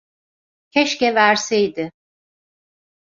[0.69, 1.91] Keşke verseydi.